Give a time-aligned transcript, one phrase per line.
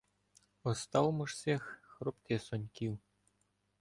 [0.63, 2.99] Оставмо ж сих хропти соньків.